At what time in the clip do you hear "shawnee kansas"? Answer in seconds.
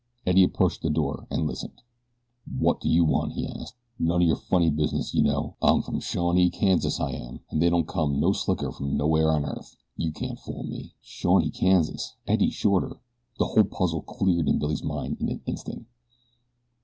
5.99-6.99, 11.03-12.15